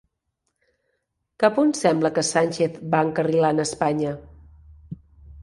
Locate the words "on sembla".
1.63-2.11